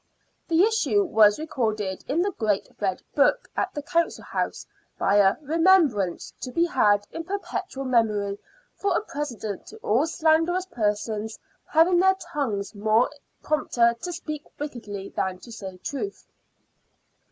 [0.47, 4.65] The issue was recorded in the Great Red Book at the Council House
[4.97, 8.39] by a" Remembrance, to be had in perpetual memory
[8.73, 11.37] for a president to all slanderous persons
[11.67, 13.11] having their tongues more
[13.43, 16.25] prompter to speak wickedly than to say truth."